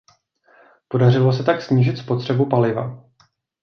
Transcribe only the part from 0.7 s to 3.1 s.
Podařilo se tak snížit spotřebu paliva.